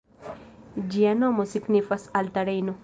Ĝia 0.95 1.11
nomo 1.21 1.47
signifas 1.53 2.11
“alta 2.23 2.51
Rejno”. 2.53 2.79